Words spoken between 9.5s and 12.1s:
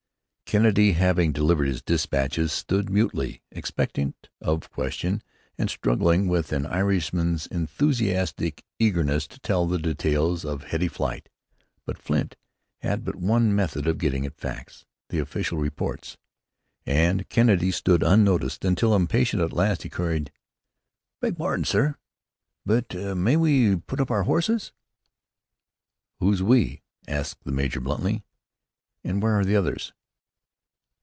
the details of heady fight. But